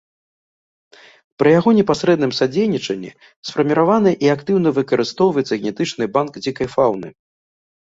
[1.43, 3.11] Пры яго непасрэдным садзейнічанні
[3.49, 7.07] сфарміраваны і актыўна выкарыстоўваецца генетычны банк дзікай фаўны.